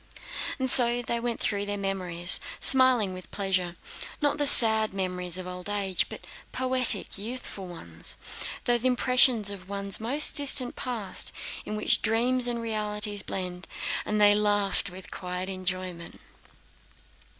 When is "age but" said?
5.69-6.25